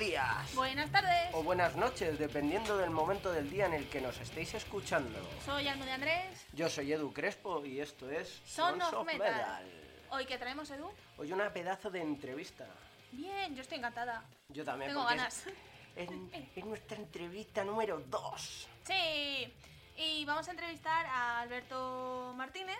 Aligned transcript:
Días. 0.00 0.54
Buenas 0.54 0.90
tardes. 0.90 1.28
O 1.34 1.42
buenas 1.42 1.76
noches, 1.76 2.18
dependiendo 2.18 2.76
del 2.78 2.88
momento 2.90 3.30
del 3.30 3.48
día 3.50 3.66
en 3.66 3.74
el 3.74 3.86
que 3.88 4.00
nos 4.00 4.18
estéis 4.18 4.54
escuchando. 4.54 5.18
Soy 5.44 5.68
Almo 5.68 5.84
de 5.84 5.92
Andrés. 5.92 6.46
Yo 6.54 6.68
soy 6.70 6.92
Edu 6.92 7.12
Crespo 7.12 7.64
y 7.66 7.80
esto 7.80 8.10
es 8.10 8.40
Son 8.46 8.80
of 8.80 9.04
Metal. 9.06 9.62
Hoy 10.10 10.24
que 10.24 10.38
traemos, 10.38 10.70
Edu. 10.70 10.90
Hoy 11.18 11.30
una 11.32 11.52
pedazo 11.52 11.90
de 11.90 12.00
entrevista. 12.00 12.66
Bien, 13.12 13.54
yo 13.54 13.60
estoy 13.60 13.76
encantada. 13.78 14.24
Yo 14.48 14.64
también. 14.64 14.90
Tengo 14.90 15.02
porque 15.02 15.16
ganas. 15.18 15.44
Es, 15.94 16.08
es- 16.10 16.48
es 16.56 16.64
nuestra 16.64 16.96
entrevista 16.96 17.62
número 17.62 18.00
2. 18.06 18.68
Sí. 18.86 19.54
Y 19.98 20.24
vamos 20.24 20.48
a 20.48 20.52
entrevistar 20.52 21.04
a 21.06 21.40
Alberto 21.40 22.32
Martínez, 22.36 22.78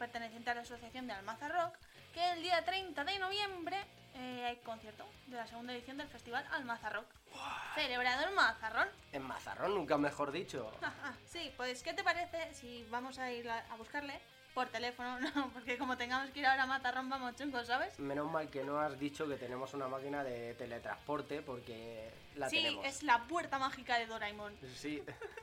perteneciente 0.00 0.50
a 0.50 0.54
la 0.54 0.62
Asociación 0.62 1.06
de 1.06 1.12
Almaza 1.12 1.46
Rock, 1.48 1.76
que 2.12 2.32
el 2.32 2.42
día 2.42 2.64
30 2.64 3.04
de 3.04 3.18
noviembre 3.20 3.76
eh, 4.16 4.44
hay 4.46 4.56
concierto 4.56 5.04
de 5.26 5.36
la 5.36 5.46
segunda 5.46 5.72
edición 5.72 5.96
del 5.96 6.08
Festival 6.08 6.46
Almaza 6.52 6.90
Rock. 6.90 7.06
Celebrado 7.74 8.28
en 8.28 8.34
Mazarrón. 8.34 8.88
En 9.12 9.22
Mazarrón, 9.22 9.74
nunca 9.74 9.98
mejor 9.98 10.32
dicho. 10.32 10.72
sí, 11.26 11.52
pues 11.56 11.82
¿qué 11.82 11.92
te 11.92 12.02
parece 12.02 12.52
si 12.54 12.84
vamos 12.90 13.18
a 13.18 13.30
ir 13.30 13.48
a 13.48 13.76
buscarle 13.76 14.20
por 14.56 14.68
teléfono? 14.68 15.18
No, 15.36 15.50
porque 15.50 15.76
como 15.76 15.96
tengamos 15.98 16.30
que 16.30 16.40
ir 16.40 16.46
ahora 16.46 16.62
a 16.62 16.66
Mazarrón 16.66 17.10
vamos 17.10 17.36
chungos, 17.36 17.66
¿sabes? 17.66 17.98
Menos 17.98 18.30
mal 18.32 18.48
que 18.48 18.64
no 18.64 18.80
has 18.80 18.98
dicho 18.98 19.28
que 19.28 19.36
tenemos 19.36 19.74
una 19.74 19.86
máquina 19.86 20.24
de 20.24 20.54
teletransporte 20.54 21.42
porque 21.42 22.10
la 22.36 22.48
sí, 22.48 22.62
tenemos. 22.62 22.86
es 22.86 23.02
la 23.02 23.22
puerta 23.24 23.58
mágica 23.58 23.98
de 23.98 24.06
Doraemon. 24.06 24.54
Sí, 24.74 25.02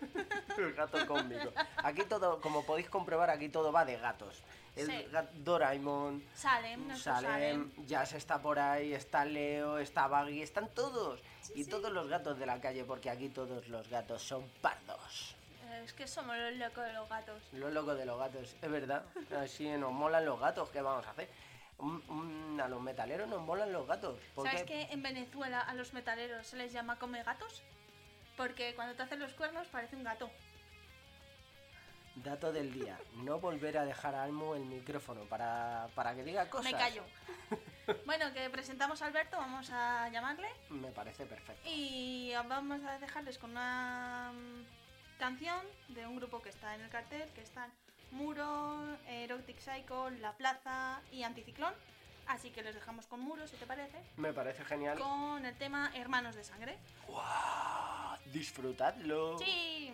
el 0.57 0.73
gato 0.73 1.05
cómico. 1.05 1.51
Aquí 1.83 2.01
todo, 2.09 2.41
como 2.41 2.65
podéis 2.65 2.89
comprobar, 2.89 3.29
aquí 3.29 3.49
todo 3.49 3.71
va 3.71 3.85
de 3.85 3.97
gatos. 3.97 4.41
El 4.75 4.87
Sí. 4.87 5.05
Doraemon, 5.35 6.23
Salem, 6.35 6.95
Salem. 6.97 7.31
Salem, 7.31 7.71
Jazz 7.85 8.13
está 8.13 8.41
por 8.41 8.57
ahí, 8.57 8.93
está 8.93 9.23
Leo, 9.25 9.77
está 9.77 10.07
Baggy, 10.07 10.41
están 10.41 10.67
todos. 10.73 11.21
y 11.53 11.63
sí. 11.65 11.69
todos 11.69 11.91
los 11.91 12.07
gatos 12.09 12.39
de 12.39 12.47
la 12.47 12.59
calle, 12.59 12.83
porque 12.83 13.11
aquí 13.11 13.29
todos 13.29 13.67
los 13.67 13.87
gatos 13.89 14.23
son 14.23 14.43
pardos. 14.61 15.35
Es 15.83 15.93
que 15.93 16.07
somos 16.07 16.37
los 16.37 16.55
locos 16.55 16.83
de 16.83 16.93
los 16.93 17.09
gatos. 17.09 17.41
Lo 17.53 17.69
loco 17.69 17.95
de 17.95 18.05
los 18.05 18.17
gatos, 18.19 18.55
es 18.61 18.71
verdad. 18.71 19.03
Así 19.37 19.67
nos 19.69 19.91
molan 19.91 20.25
los 20.25 20.39
gatos, 20.39 20.69
¿qué 20.69 20.81
vamos 20.81 21.05
a 21.05 21.11
hacer? 21.11 21.29
A 22.61 22.67
los 22.67 22.81
metaleros 22.81 23.27
nos 23.27 23.41
molan 23.41 23.73
los 23.73 23.87
gatos. 23.87 24.19
¿Por 24.35 24.45
¿Sabes 24.45 24.63
qué? 24.63 24.87
que 24.87 24.93
en 24.93 25.01
Venezuela 25.01 25.59
a 25.61 25.73
los 25.73 25.93
metaleros 25.93 26.47
se 26.47 26.55
les 26.55 26.71
llama 26.71 26.97
come 26.97 27.23
gatos? 27.23 27.63
Porque 28.37 28.73
cuando 28.75 28.95
te 28.95 29.03
hacen 29.03 29.19
los 29.19 29.33
cuernos 29.33 29.67
parece 29.67 29.95
un 29.95 30.03
gato. 30.03 30.29
Dato 32.15 32.51
del 32.53 32.71
día, 32.71 32.99
no 33.15 33.39
volver 33.39 33.75
a 33.79 33.85
dejar 33.85 34.13
a 34.13 34.23
Almo 34.23 34.53
el 34.55 34.65
micrófono 34.65 35.23
para, 35.25 35.87
para 35.95 36.13
que 36.13 36.23
diga 36.23 36.47
cosas. 36.47 36.71
Me 36.71 36.77
callo. 36.77 37.03
bueno, 38.05 38.31
que 38.33 38.49
presentamos 38.51 39.01
a 39.01 39.07
Alberto, 39.07 39.37
vamos 39.37 39.69
a 39.71 40.09
llamarle. 40.09 40.47
Me 40.69 40.91
parece 40.91 41.25
perfecto. 41.25 41.67
Y 41.67 42.31
vamos 42.47 42.83
a 42.83 42.99
dejarles 42.99 43.39
con 43.39 43.51
una 43.51 44.31
canción 45.19 45.59
de 45.89 46.05
un 46.07 46.15
grupo 46.17 46.41
que 46.41 46.49
está 46.49 46.75
en 46.75 46.81
el 46.81 46.89
cartel, 46.89 47.27
que 47.33 47.41
están 47.41 47.71
Muro, 48.11 48.97
Erotic 49.07 49.59
Psycho, 49.59 50.09
La 50.09 50.33
Plaza 50.33 51.01
y 51.11 51.23
Anticiclón. 51.23 51.73
Así 52.27 52.51
que 52.51 52.61
les 52.63 52.73
dejamos 52.75 53.05
con 53.07 53.19
Muro, 53.19 53.47
si 53.47 53.57
te 53.57 53.65
parece, 53.65 54.01
Me 54.17 54.31
parece 54.31 54.63
genial. 54.63 54.97
con 54.97 55.45
el 55.45 55.57
tema 55.57 55.91
Hermanos 55.93 56.35
de 56.35 56.43
Sangre. 56.43 56.77
¡Guau! 57.07 58.17
Disfrutadlo. 58.31 59.37
Sí. 59.39 59.91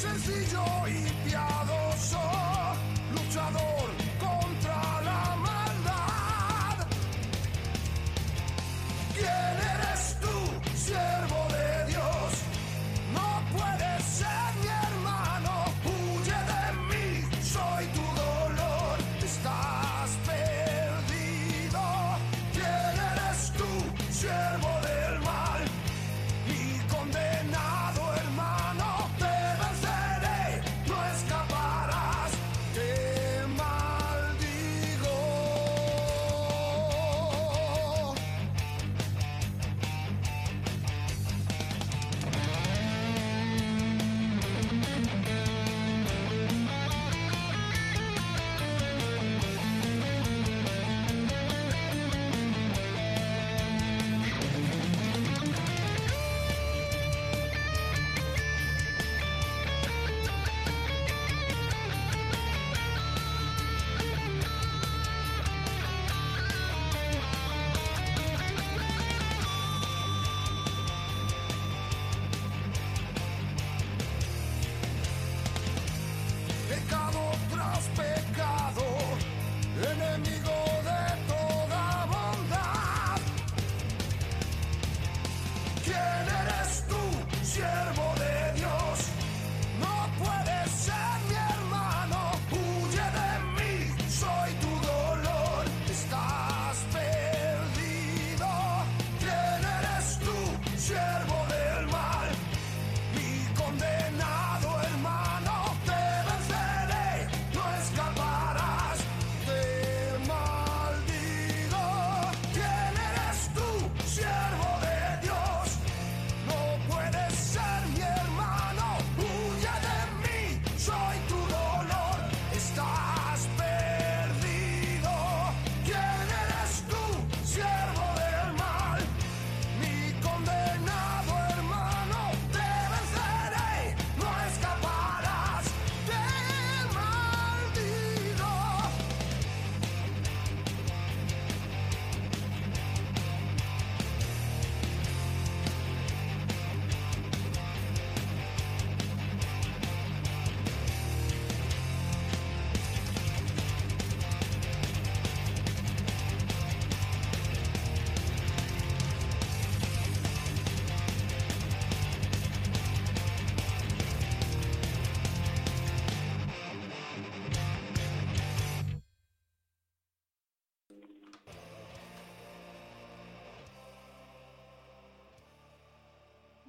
Sencillo 0.00 0.64
y 0.88 1.28
piadoso, 1.28 2.18
luchador 3.12 3.79